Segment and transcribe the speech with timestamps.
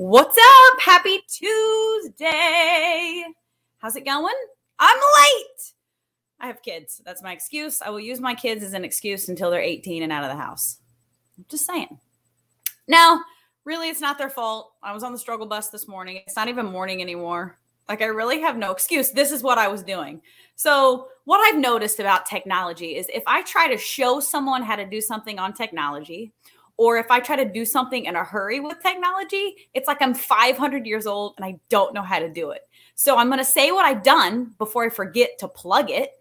[0.00, 0.80] What's up?
[0.80, 3.24] Happy Tuesday.
[3.78, 4.32] How's it going?
[4.78, 5.72] I'm late.
[6.38, 7.02] I have kids.
[7.04, 7.82] That's my excuse.
[7.82, 10.40] I will use my kids as an excuse until they're 18 and out of the
[10.40, 10.78] house.
[11.36, 11.98] I'm just saying.
[12.86, 13.22] Now,
[13.64, 14.72] really, it's not their fault.
[14.84, 16.20] I was on the struggle bus this morning.
[16.24, 17.58] It's not even morning anymore.
[17.88, 19.10] Like, I really have no excuse.
[19.10, 20.22] This is what I was doing.
[20.54, 24.86] So, what I've noticed about technology is if I try to show someone how to
[24.86, 26.32] do something on technology,
[26.78, 30.14] or if I try to do something in a hurry with technology, it's like I'm
[30.14, 32.62] 500 years old and I don't know how to do it.
[32.94, 36.12] So I'm going to say what I've done before I forget to plug it.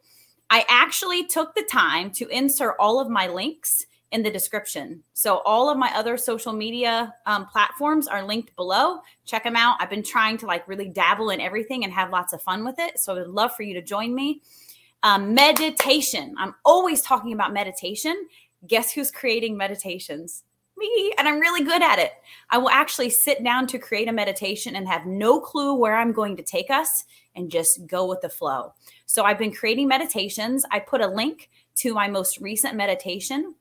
[0.50, 5.04] I actually took the time to insert all of my links in the description.
[5.14, 9.00] So all of my other social media um, platforms are linked below.
[9.26, 9.78] Check them out.
[9.80, 12.80] I've been trying to like really dabble in everything and have lots of fun with
[12.80, 13.00] it.
[13.00, 14.42] So I would love for you to join me.
[15.04, 16.34] Um, meditation.
[16.38, 18.28] I'm always talking about meditation.
[18.66, 20.44] Guess who's creating meditations?
[20.78, 22.14] Me and I'm really good at it.
[22.50, 26.12] I will actually sit down to create a meditation and have no clue where I'm
[26.12, 27.04] going to take us
[27.36, 28.74] and just go with the flow.
[29.06, 30.66] So I've been creating meditations.
[30.72, 33.56] I put a link to my most recent meditation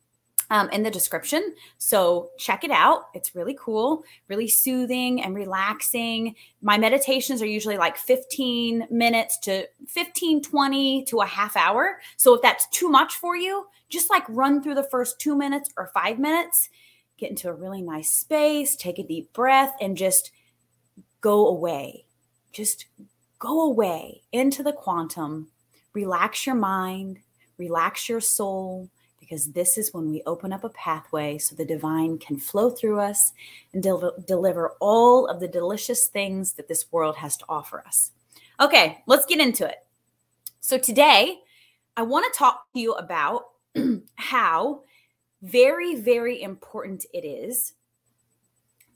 [0.51, 1.55] um, in the description.
[1.79, 3.09] So check it out.
[3.15, 6.37] It's really cool, really soothing and relaxing.
[6.63, 12.01] My meditations are usually like 15 minutes to 15, 20 to a half hour.
[12.17, 15.71] So if that's too much for you, just like run through the first two minutes
[15.77, 16.71] or five minutes
[17.19, 20.31] get into a really nice space, take a deep breath, and just
[21.21, 22.05] go away.
[22.53, 22.87] Just
[23.39, 25.49] go away into the quantum,
[25.93, 27.19] relax your mind,
[27.59, 32.19] relax your soul, because this is when we open up a pathway so the divine
[32.19, 33.33] can flow through us
[33.73, 38.13] and del- deliver all of the delicious things that this world has to offer us.
[38.61, 39.85] Okay, let's get into it.
[40.61, 41.41] So, today
[41.97, 43.47] I want to talk to you about
[44.15, 44.83] how
[45.47, 47.75] very, very important it is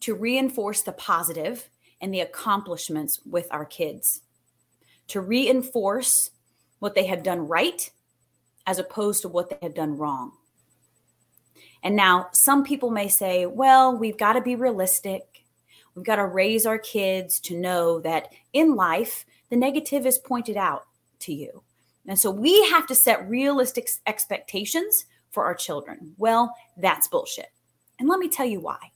[0.00, 1.68] to reinforce the positive
[2.00, 4.22] and the accomplishments with our kids,
[5.08, 6.30] to reinforce
[6.78, 7.90] what they have done right
[8.66, 10.32] as opposed to what they have done wrong.
[11.82, 15.44] And now, some people may say, well, we've got to be realistic.
[15.94, 20.56] We've got to raise our kids to know that in life, the negative is pointed
[20.56, 20.86] out
[21.20, 21.62] to you.
[22.06, 26.14] And so we have to set realistic expectations for our children.
[26.18, 27.50] Well, that's bullshit.
[27.98, 28.92] And let me tell you why.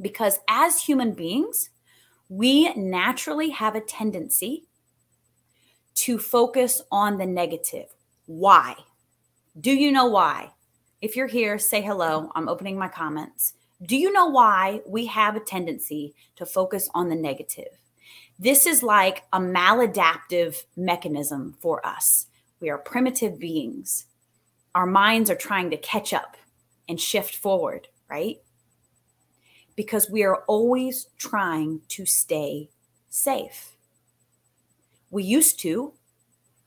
[0.00, 1.70] Because as human beings,
[2.28, 4.64] we naturally have a tendency
[5.94, 7.86] to focus on the negative.
[8.26, 8.76] Why?
[9.60, 10.50] Do you know why?
[11.00, 12.30] If you're here, say hello.
[12.34, 13.54] I'm opening my comments.
[13.82, 17.78] Do you know why we have a tendency to focus on the negative?
[18.38, 22.26] This is like a maladaptive mechanism for us.
[22.60, 24.06] We are primitive beings
[24.74, 26.36] our minds are trying to catch up
[26.88, 28.36] and shift forward, right?
[29.76, 32.70] Because we are always trying to stay
[33.08, 33.76] safe.
[35.10, 35.94] We used to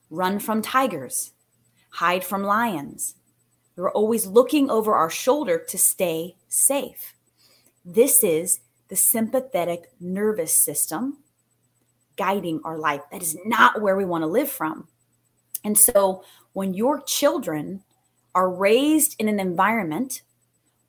[0.09, 1.33] run from tigers,
[1.91, 3.15] hide from lions.
[3.75, 7.13] We were always looking over our shoulder to stay safe.
[7.85, 11.17] This is the sympathetic nervous system
[12.17, 13.01] guiding our life.
[13.11, 14.87] That is not where we want to live from.
[15.63, 16.23] And so
[16.53, 17.83] when your children
[18.33, 20.21] are raised in an environment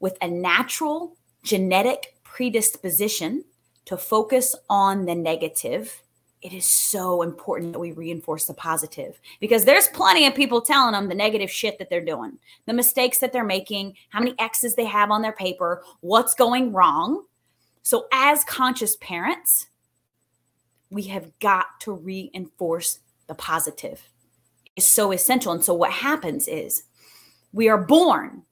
[0.00, 3.44] with a natural genetic predisposition
[3.84, 6.02] to focus on the negative,
[6.40, 10.92] it is so important that we reinforce the positive because there's plenty of people telling
[10.92, 14.74] them the negative shit that they're doing, the mistakes that they're making, how many X's
[14.74, 17.24] they have on their paper, what's going wrong.
[17.82, 19.68] So, as conscious parents,
[20.90, 24.08] we have got to reinforce the positive.
[24.74, 25.52] It's so essential.
[25.52, 26.84] And so, what happens is
[27.52, 28.42] we are born,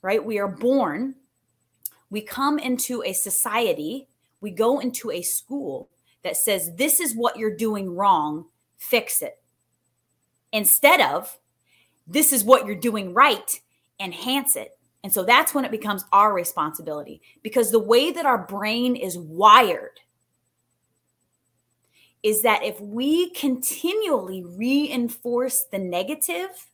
[0.00, 0.24] right?
[0.24, 1.14] We are born.
[2.10, 4.08] We come into a society,
[4.42, 5.88] we go into a school
[6.22, 8.46] that says, this is what you're doing wrong,
[8.76, 9.40] fix it.
[10.52, 11.38] Instead of,
[12.06, 13.58] this is what you're doing right,
[13.98, 14.76] enhance it.
[15.02, 19.18] And so that's when it becomes our responsibility because the way that our brain is
[19.18, 19.98] wired
[22.22, 26.68] is that if we continually reinforce the negative,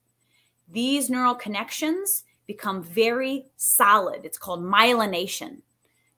[0.70, 4.24] these neural connections become very solid.
[4.24, 5.62] It's called myelination.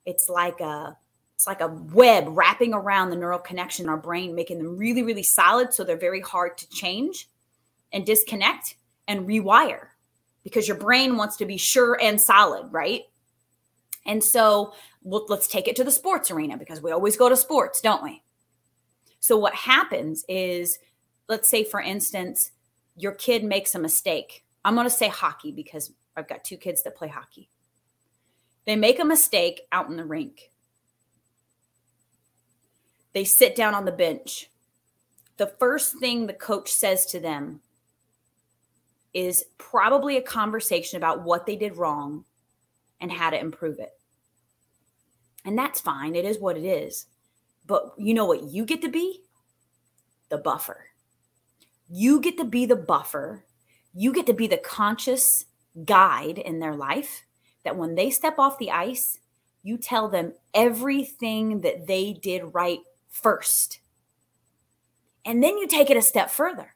[0.07, 0.97] It's like a
[1.35, 5.03] it's like a web wrapping around the neural connection in our brain, making them really,
[5.03, 7.29] really solid so they're very hard to change
[7.93, 8.77] and disconnect
[9.09, 9.87] and rewire
[10.45, 13.05] because your brain wants to be sure and solid, right?
[14.05, 17.37] And so well, let's take it to the sports arena because we always go to
[17.37, 18.23] sports, don't we?
[19.21, 20.79] So what happens is,
[21.29, 22.51] let's say, for instance,
[23.01, 24.45] your kid makes a mistake.
[24.65, 27.49] I'm going to say hockey because I've got two kids that play hockey.
[28.67, 30.51] They make a mistake out in the rink.
[33.13, 34.51] They sit down on the bench.
[35.39, 37.61] The first thing the coach says to them
[39.15, 42.25] is probably a conversation about what they did wrong
[43.01, 43.99] and how to improve it.
[45.45, 46.15] And that's fine.
[46.15, 47.07] It is what it is.
[47.67, 49.23] But you know what you get to be?
[50.29, 50.90] The buffer.
[51.91, 53.45] You get to be the buffer.
[53.93, 55.45] You get to be the conscious
[55.85, 57.25] guide in their life
[57.65, 59.19] that when they step off the ice,
[59.63, 63.81] you tell them everything that they did right first.
[65.25, 66.75] And then you take it a step further.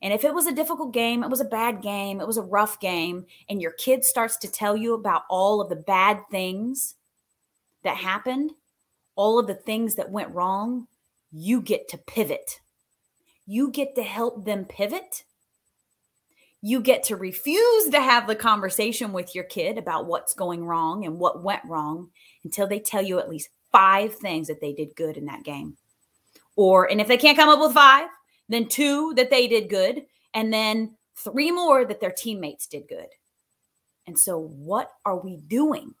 [0.00, 2.42] And if it was a difficult game, it was a bad game, it was a
[2.42, 6.94] rough game, and your kid starts to tell you about all of the bad things
[7.82, 8.52] that happened,
[9.16, 10.86] all of the things that went wrong,
[11.32, 12.60] you get to pivot.
[13.50, 15.24] You get to help them pivot.
[16.60, 21.06] You get to refuse to have the conversation with your kid about what's going wrong
[21.06, 22.10] and what went wrong
[22.44, 25.78] until they tell you at least five things that they did good in that game.
[26.56, 28.10] Or, and if they can't come up with five,
[28.50, 30.04] then two that they did good,
[30.34, 33.08] and then three more that their teammates did good.
[34.06, 35.94] And so, what are we doing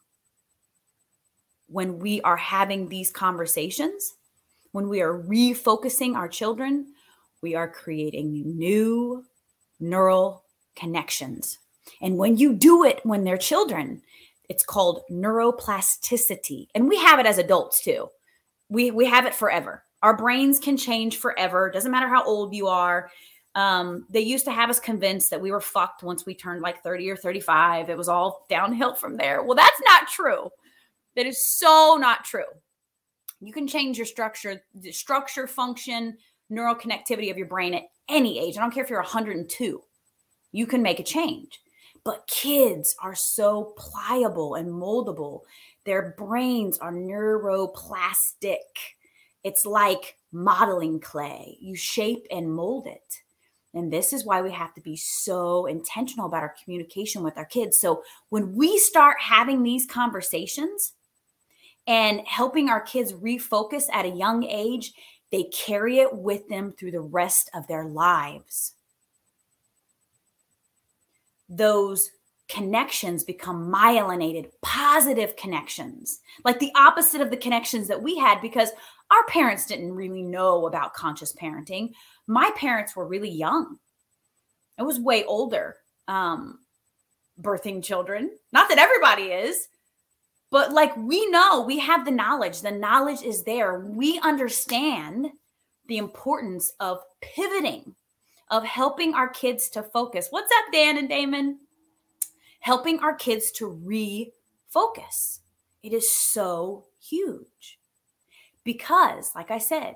[1.66, 4.16] when we are having these conversations?
[4.72, 6.88] When we are refocusing our children,
[7.42, 9.24] we are creating new
[9.80, 10.44] neural
[10.76, 11.58] connections.
[12.00, 14.02] And when you do it when they're children,
[14.48, 16.68] it's called neuroplasticity.
[16.74, 18.08] And we have it as adults too.
[18.68, 19.84] We we have it forever.
[20.02, 21.70] Our brains can change forever.
[21.70, 23.10] Doesn't matter how old you are.
[23.54, 26.82] Um, they used to have us convinced that we were fucked once we turned like
[26.82, 27.90] 30 or 35.
[27.90, 29.42] It was all downhill from there.
[29.42, 30.50] Well, that's not true.
[31.16, 32.44] That is so not true.
[33.40, 36.18] You can change your structure, the structure, function,
[36.50, 38.56] neural connectivity of your brain at any age.
[38.56, 39.82] I don't care if you're 102.
[40.52, 41.60] You can make a change.
[42.04, 45.42] But kids are so pliable and moldable.
[45.84, 48.56] Their brains are neuroplastic.
[49.44, 51.58] It's like modeling clay.
[51.60, 53.22] You shape and mold it.
[53.74, 57.44] And this is why we have to be so intentional about our communication with our
[57.44, 57.78] kids.
[57.78, 60.94] So when we start having these conversations
[61.86, 64.92] and helping our kids refocus at a young age,
[65.30, 68.72] they carry it with them through the rest of their lives.
[71.48, 72.10] Those
[72.48, 78.70] connections become myelinated, positive connections, like the opposite of the connections that we had because
[79.10, 81.92] our parents didn't really know about conscious parenting.
[82.26, 83.78] My parents were really young.
[84.78, 85.76] I was way older,
[86.06, 86.60] um,
[87.40, 88.30] birthing children.
[88.52, 89.68] Not that everybody is,
[90.50, 92.60] but like we know, we have the knowledge.
[92.60, 93.80] The knowledge is there.
[93.80, 95.28] We understand
[95.86, 97.94] the importance of pivoting,
[98.50, 100.28] of helping our kids to focus.
[100.30, 101.58] What's up, Dan and Damon?
[102.60, 105.40] Helping our kids to refocus.
[105.82, 107.78] It is so huge
[108.68, 109.94] because like i said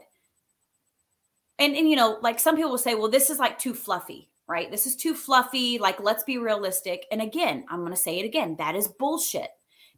[1.58, 4.30] and and you know like some people will say well this is like too fluffy
[4.46, 8.18] right this is too fluffy like let's be realistic and again i'm going to say
[8.18, 9.50] it again that is bullshit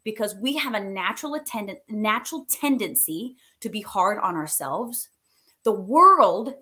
[0.05, 5.09] because we have a natural attendant natural tendency to be hard on ourselves
[5.65, 6.53] the world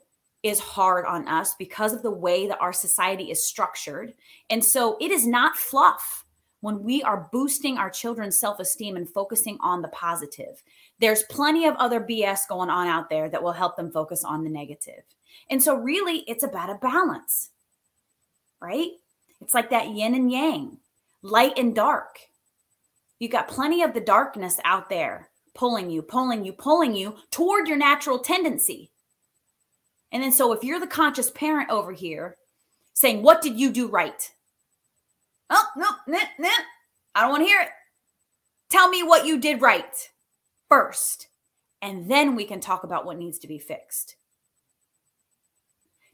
[0.41, 4.13] is hard on us because of the way that our society is structured
[4.49, 6.23] and so it is not fluff
[6.63, 10.63] when we are boosting our children's self esteem and focusing on the positive.
[10.97, 14.45] There's plenty of other BS going on out there that will help them focus on
[14.45, 15.03] the negative.
[15.49, 17.49] And so, really, it's about a balance,
[18.61, 18.91] right?
[19.41, 20.77] It's like that yin and yang,
[21.21, 22.17] light and dark.
[23.23, 27.69] You got plenty of the darkness out there pulling you, pulling you, pulling you toward
[27.69, 28.91] your natural tendency.
[30.11, 32.35] And then, so if you're the conscious parent over here
[32.93, 34.29] saying, What did you do right?
[35.49, 36.49] Oh, no, nah, nah.
[37.15, 37.69] I don't want to hear it.
[38.69, 40.09] Tell me what you did right
[40.67, 41.29] first,
[41.81, 44.17] and then we can talk about what needs to be fixed.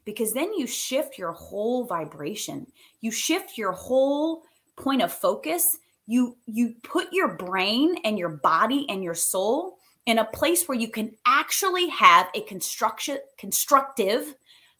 [0.04, 2.68] Because then you shift your whole vibration,
[3.00, 4.44] you shift your whole
[4.76, 5.76] point of focus.
[6.10, 9.76] You, you put your brain and your body and your soul
[10.06, 14.34] in a place where you can actually have a construction constructive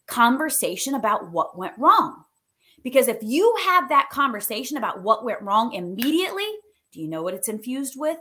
[0.09, 2.25] conversation about what went wrong.
[2.83, 6.49] Because if you have that conversation about what went wrong immediately,
[6.93, 8.19] do you know what it's infused with?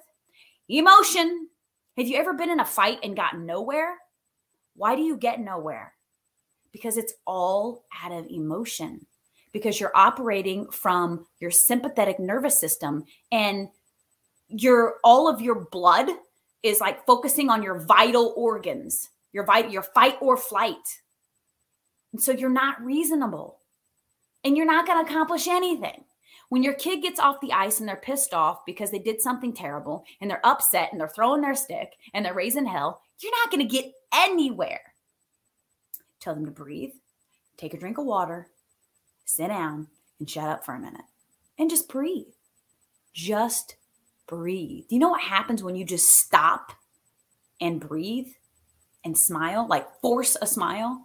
[0.67, 1.47] Emotion.
[1.97, 3.95] Have you ever been in a fight and gotten nowhere?
[4.75, 5.93] Why do you get nowhere?
[6.71, 9.07] Because it's all out of emotion.
[9.51, 13.69] Because you're operating from your sympathetic nervous system and
[14.47, 16.07] your all of your blood
[16.63, 20.75] is like focusing on your vital organs, your your fight or flight.
[22.11, 23.59] And so you're not reasonable
[24.43, 26.03] and you're not going to accomplish anything.
[26.49, 29.53] When your kid gets off the ice and they're pissed off because they did something
[29.53, 33.51] terrible and they're upset and they're throwing their stick and they're raising hell, you're not
[33.51, 34.81] going to get anywhere.
[36.19, 36.91] Tell them to breathe,
[37.57, 38.47] take a drink of water,
[39.29, 39.87] sit down,
[40.19, 41.05] and shut up for a minute
[41.57, 42.27] and just breathe.
[43.13, 43.75] Just
[44.27, 44.85] breathe.
[44.87, 46.71] Do you know what happens when you just stop
[47.61, 48.27] and breathe
[49.03, 51.03] and smile, like force a smile?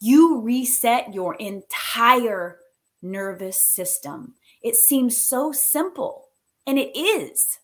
[0.00, 2.58] You reset your entire
[3.00, 4.34] nervous system.
[4.62, 6.28] It seems so simple,
[6.66, 7.58] and it is.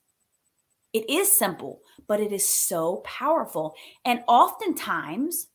[0.92, 3.74] It is simple, but it is so powerful.
[4.04, 5.48] And oftentimes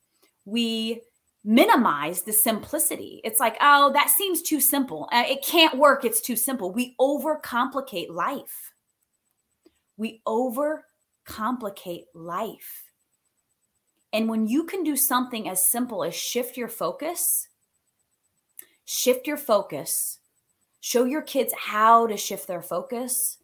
[0.45, 1.01] we
[1.43, 3.19] minimize the simplicity.
[3.23, 5.09] It's like, oh, that seems too simple.
[5.11, 6.05] Uh, it can't work.
[6.05, 6.71] It's too simple.
[6.71, 8.71] We overcomplicate life.
[9.97, 12.83] We overcomplicate life.
[14.13, 17.47] And when you can do something as simple as shift your focus,
[18.85, 20.19] shift your focus,
[20.81, 23.37] show your kids how to shift their focus,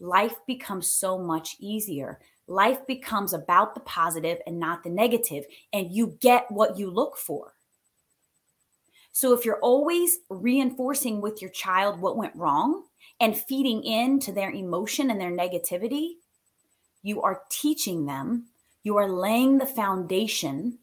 [0.00, 2.18] life becomes so much easier.
[2.48, 7.16] Life becomes about the positive and not the negative, and you get what you look
[7.16, 7.54] for.
[9.12, 12.84] So if you're always reinforcing with your child what went wrong
[13.18, 16.16] and feeding into their emotion and their negativity,
[17.02, 18.46] you are teaching them,
[18.82, 20.78] you are laying the foundation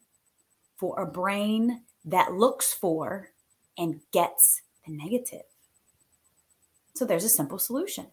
[0.76, 3.30] for a brain that looks for
[3.78, 5.44] and gets the negative.
[6.94, 8.06] So there's a simple solution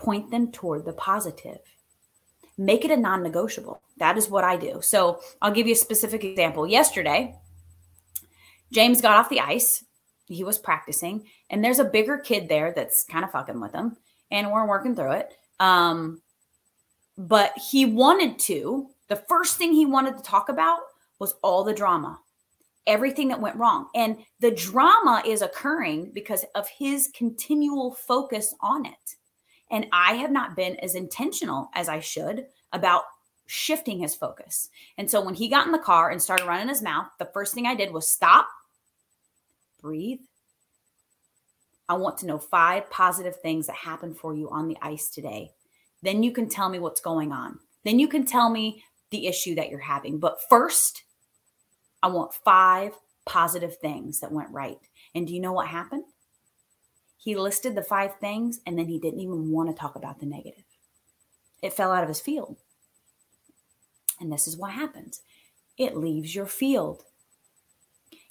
[0.00, 1.58] point them toward the positive.
[2.56, 3.80] Make it a non negotiable.
[3.98, 4.80] That is what I do.
[4.82, 6.66] So I'll give you a specific example.
[6.66, 7.34] Yesterday,
[8.72, 9.84] James got off the ice.
[10.26, 13.96] He was practicing, and there's a bigger kid there that's kind of fucking with him,
[14.30, 15.32] and we're working through it.
[15.58, 16.22] Um,
[17.18, 20.78] but he wanted to, the first thing he wanted to talk about
[21.18, 22.18] was all the drama
[22.86, 23.88] everything that went wrong.
[23.94, 29.16] And the drama is occurring because of his continual focus on it.
[29.70, 33.04] And I have not been as intentional as I should about
[33.46, 34.68] shifting his focus.
[34.96, 37.54] And so when he got in the car and started running his mouth, the first
[37.54, 38.48] thing I did was stop,
[39.80, 40.20] breathe.
[41.88, 45.52] I want to know five positive things that happened for you on the ice today.
[46.02, 47.58] Then you can tell me what's going on.
[47.84, 50.20] Then you can tell me the issue that you're having.
[50.20, 51.02] But first,
[52.02, 52.92] I want five
[53.26, 54.78] positive things that went right.
[55.14, 56.04] And do you know what happened?
[57.20, 60.26] He listed the five things and then he didn't even want to talk about the
[60.26, 60.64] negative.
[61.62, 62.56] It fell out of his field.
[64.18, 65.22] And this is what happens
[65.78, 67.04] it leaves your field.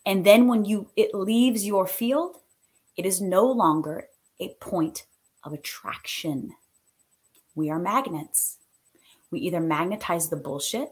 [0.06, 2.38] And then when you it leaves your field,
[2.98, 4.08] it is no longer
[4.40, 5.06] a point
[5.44, 6.54] of attraction.
[7.56, 8.58] We are magnets.
[9.32, 10.92] We either magnetize the bullshit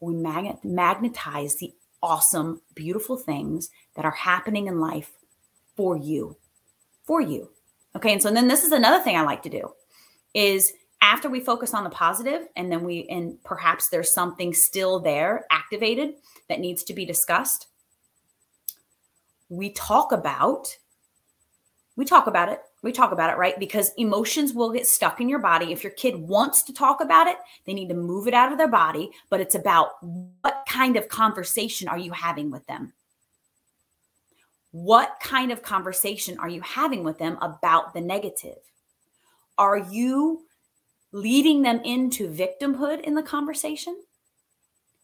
[0.00, 5.12] we magnet, magnetize the awesome, beautiful things that are happening in life
[5.76, 6.36] for you.
[7.04, 7.50] For you.
[7.96, 8.12] Okay.
[8.12, 9.72] And so then this is another thing I like to do
[10.34, 15.00] is after we focus on the positive and then we and perhaps there's something still
[15.00, 16.14] there activated
[16.48, 17.68] that needs to be discussed
[19.48, 20.76] we talk about
[21.96, 25.28] we talk about it we talk about it right because emotions will get stuck in
[25.28, 28.34] your body if your kid wants to talk about it they need to move it
[28.34, 29.90] out of their body but it's about
[30.42, 32.92] what kind of conversation are you having with them
[34.72, 38.58] what kind of conversation are you having with them about the negative
[39.58, 40.46] are you
[41.12, 43.96] leading them into victimhood in the conversation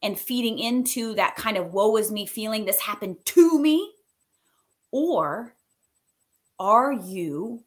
[0.02, 3.92] and feeding into that kind of woe is me feeling this happened to me
[4.92, 5.54] or
[6.58, 7.64] are you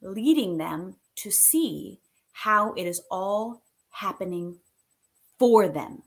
[0.00, 2.00] leading them to see
[2.32, 4.58] how it is all happening
[5.38, 6.02] for them?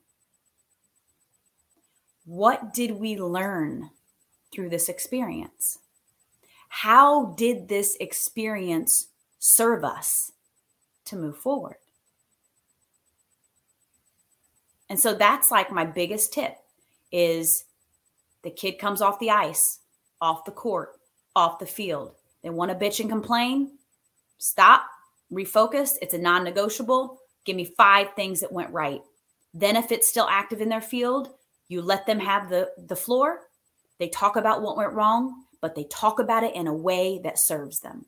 [2.26, 3.92] What did we learn
[4.54, 5.80] through this experience?
[6.70, 9.08] How did this experience
[9.40, 10.32] serve us
[11.06, 11.76] to move forward?
[14.90, 16.56] And so that's like my biggest tip
[17.12, 17.66] is
[18.44, 19.80] the kid comes off the ice,
[20.22, 21.00] off the court,
[21.36, 22.16] off the field.
[22.44, 23.72] They want to bitch and complain.
[24.38, 24.86] Stop,
[25.32, 25.94] refocus.
[26.02, 27.20] It's a non negotiable.
[27.46, 29.02] Give me five things that went right.
[29.54, 31.30] Then, if it's still active in their field,
[31.70, 33.42] you let them have the, the floor.
[34.04, 37.40] They talk about what went wrong, but they talk about it in a way that
[37.40, 38.06] serves them.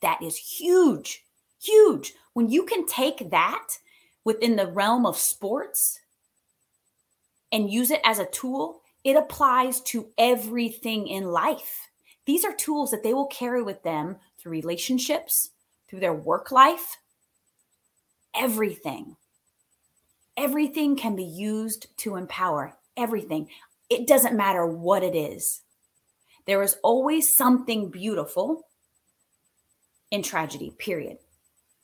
[0.00, 1.26] That is huge,
[1.62, 2.14] huge.
[2.32, 3.66] When you can take that
[4.24, 6.00] within the realm of sports
[7.52, 11.90] and use it as a tool, it applies to everything in life.
[12.24, 15.50] These are tools that they will carry with them through relationships,
[15.86, 16.96] through their work life,
[18.34, 19.16] everything.
[20.38, 23.50] Everything can be used to empower everything.
[23.90, 25.62] It doesn't matter what it is.
[26.46, 28.66] There is always something beautiful
[30.10, 31.18] in tragedy, period.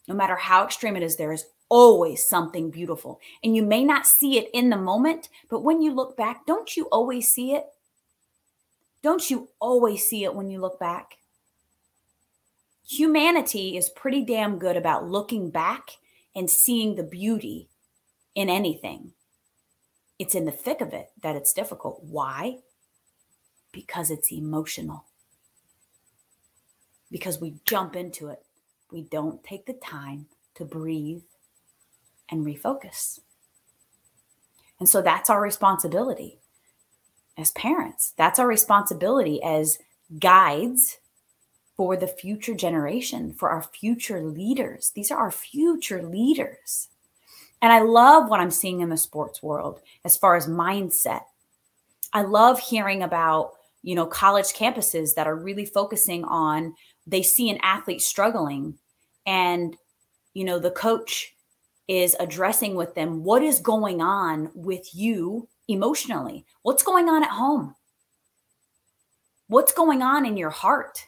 [0.09, 3.21] No matter how extreme it is, there is always something beautiful.
[3.43, 6.77] And you may not see it in the moment, but when you look back, don't
[6.77, 7.65] you always see it?
[9.03, 11.19] Don't you always see it when you look back?
[12.87, 15.93] Humanity is pretty damn good about looking back
[16.35, 17.69] and seeing the beauty
[18.35, 19.14] in anything.
[20.19, 22.03] It's in the thick of it that it's difficult.
[22.03, 22.59] Why?
[23.73, 25.07] Because it's emotional.
[27.11, 28.45] Because we jump into it.
[28.93, 31.23] We don't take the time to breathe
[32.31, 33.21] and refocus.
[34.79, 36.39] And so that's our responsibility
[37.37, 38.13] as parents.
[38.17, 39.79] That's our responsibility as
[40.19, 40.99] guides
[41.77, 44.93] for the future generation, for our future leaders.
[44.95, 46.89] These are our future leaders.
[47.65, 51.23] And I love what I'm seeing in the sports world as far as mindset.
[52.13, 53.53] I love hearing about,
[53.83, 56.75] you know, college campuses that are really focusing on
[57.07, 58.75] they see an athlete struggling
[59.25, 59.79] and
[60.35, 61.35] you know, the coach
[61.89, 66.45] is addressing with them what is going on with you emotionally.
[66.61, 67.77] What's going on at home?
[69.47, 71.07] What's going on in your heart?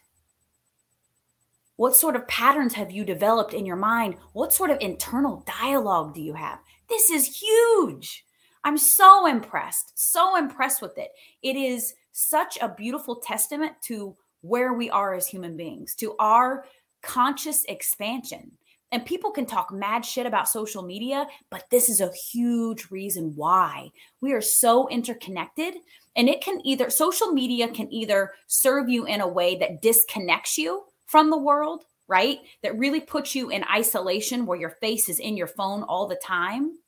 [1.76, 4.16] What sort of patterns have you developed in your mind?
[4.32, 6.58] What sort of internal dialogue do you have?
[6.88, 8.24] This is huge.
[8.64, 11.10] I'm so impressed, so impressed with it.
[11.42, 16.64] It is such a beautiful testament to where we are as human beings, to our
[17.02, 18.52] conscious expansion.
[18.92, 23.34] And people can talk mad shit about social media, but this is a huge reason
[23.36, 25.74] why we are so interconnected.
[26.16, 30.56] And it can either, social media can either serve you in a way that disconnects
[30.56, 32.38] you from the world, right?
[32.62, 36.20] That really puts you in isolation where your face is in your phone all the
[36.22, 36.78] time.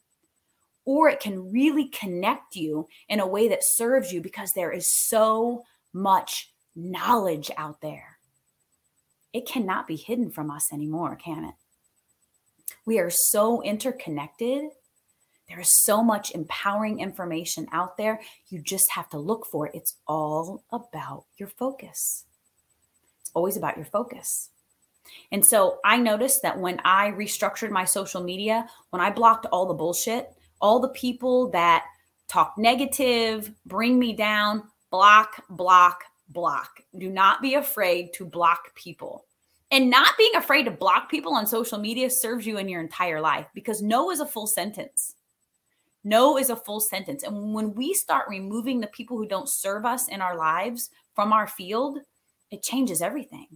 [0.85, 4.91] Or it can really connect you in a way that serves you because there is
[4.91, 8.19] so much knowledge out there.
[9.33, 11.55] It cannot be hidden from us anymore, can it?
[12.87, 14.71] We are so interconnected.
[15.49, 18.21] There is so much empowering information out there.
[18.49, 19.75] You just have to look for it.
[19.75, 22.25] It's all about your focus
[23.35, 24.51] always about your focus.
[25.33, 29.67] And so I noticed that when I restructured my social media, when I blocked all
[29.67, 31.85] the bullshit, all the people that
[32.29, 36.83] talk negative, bring me down, block, block, block.
[36.97, 39.25] Do not be afraid to block people.
[39.71, 43.21] And not being afraid to block people on social media serves you in your entire
[43.21, 45.15] life because no is a full sentence.
[46.05, 47.23] No is a full sentence.
[47.23, 51.35] And when we start removing the people who don't serve us in our lives from
[51.35, 51.99] our field,
[52.51, 53.47] it changes everything.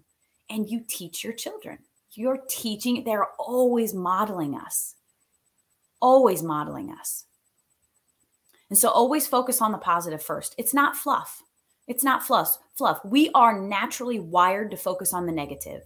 [0.50, 1.78] And you teach your children.
[2.12, 4.96] You're teaching, they're always modeling us,
[6.00, 7.24] always modeling us.
[8.68, 10.54] And so always focus on the positive first.
[10.58, 11.42] It's not fluff.
[11.88, 12.58] It's not fluff.
[12.74, 13.00] Fluff.
[13.04, 15.82] We are naturally wired to focus on the negative.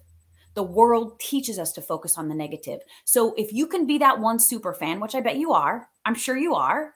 [0.54, 2.80] The world teaches us to focus on the negative.
[3.04, 6.14] So if you can be that one super fan, which I bet you are, I'm
[6.14, 6.94] sure you are.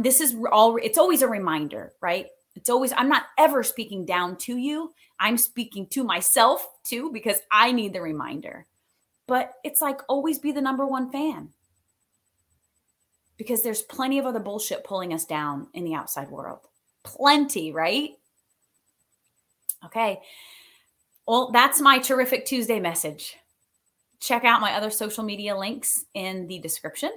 [0.00, 0.76] This is all.
[0.76, 2.26] It's always a reminder, right?
[2.54, 4.92] It's always, I'm not ever speaking down to you.
[5.18, 8.66] I'm speaking to myself too, because I need the reminder.
[9.26, 11.50] But it's like always be the number one fan
[13.36, 16.60] because there's plenty of other bullshit pulling us down in the outside world.
[17.02, 18.10] Plenty, right?
[19.84, 20.20] Okay.
[21.26, 23.36] Well, that's my terrific Tuesday message.
[24.20, 27.10] Check out my other social media links in the description.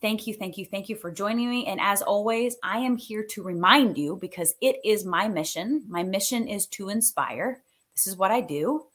[0.00, 1.66] Thank you, thank you, thank you for joining me.
[1.66, 5.84] And as always, I am here to remind you because it is my mission.
[5.88, 7.62] My mission is to inspire.
[7.94, 8.86] This is what I do.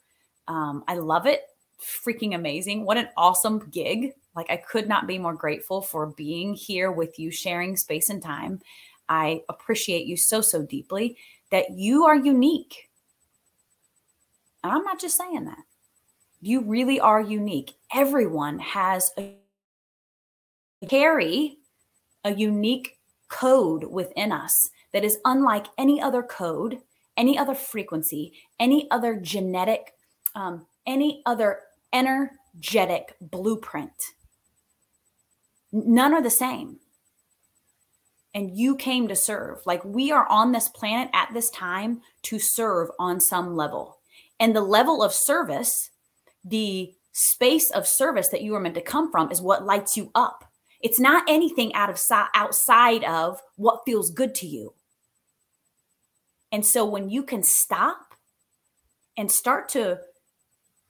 [0.48, 1.42] Um, I love it.
[1.80, 2.84] Freaking amazing.
[2.84, 4.14] What an awesome gig.
[4.34, 8.20] Like, I could not be more grateful for being here with you, sharing space and
[8.20, 8.60] time.
[9.08, 11.16] I appreciate you so, so deeply
[11.50, 12.90] that you are unique.
[14.64, 15.62] And I'm not just saying that.
[16.40, 17.74] You really are unique.
[17.94, 19.36] Everyone has a
[20.88, 21.58] carry
[22.24, 26.78] a unique code within us that is unlike any other code,
[27.16, 29.94] any other frequency, any other genetic,
[30.34, 31.60] um, any other
[31.92, 33.92] energetic blueprint.
[35.72, 36.78] None are the same.
[38.34, 39.60] And you came to serve.
[39.64, 43.98] Like we are on this planet at this time to serve on some level.
[44.38, 45.90] And the level of service,
[46.44, 50.10] the space of service that you are meant to come from is what lights you
[50.14, 50.45] up.
[50.82, 52.00] It's not anything out of
[52.34, 54.74] outside of what feels good to you.
[56.52, 58.14] And so when you can stop
[59.16, 60.00] and start to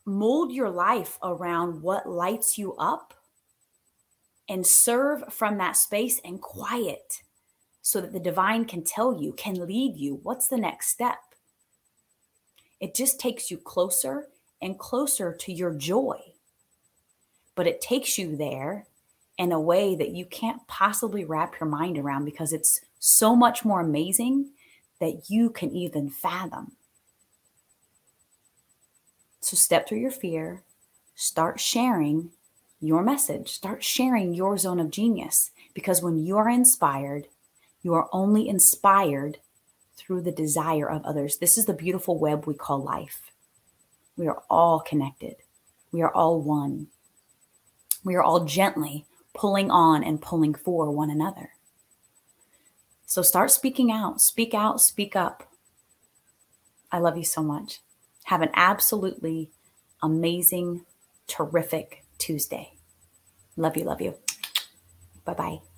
[0.05, 3.15] mold your life around what lights you up
[4.49, 7.23] and serve from that space and quiet
[7.83, 11.19] so that the divine can tell you, can lead you what's the next step.
[12.81, 14.29] It just takes you closer
[14.61, 16.19] and closer to your joy.
[17.55, 18.87] But it takes you there
[19.39, 23.65] in a way that you can't possibly wrap your mind around because it's so much
[23.65, 24.51] more amazing
[25.01, 26.73] that you can even fathom.
[29.41, 30.63] So step through your fear,
[31.15, 32.31] start sharing
[32.81, 37.29] your message, start sharing your zone of genius because when you are inspired,
[37.83, 39.39] you are only inspired
[39.97, 41.39] through the desire of others.
[41.39, 43.31] This is the beautiful web we call life.
[44.17, 45.37] We are all connected.
[45.93, 46.89] We are all one.
[48.03, 49.05] We are all gently
[49.37, 51.51] pulling on and pulling for one another.
[53.07, 55.49] So start speaking out, speak out, speak up.
[56.91, 57.81] I love you so much.
[58.25, 59.51] Have an absolutely
[60.03, 60.85] amazing,
[61.29, 62.73] terrific Tuesday.
[63.57, 64.17] Love you, love you.
[65.25, 65.76] Bye bye.